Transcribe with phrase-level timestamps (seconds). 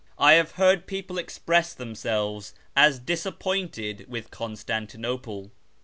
[0.17, 5.51] I have heard people express themselves as disappointed with Constantinople.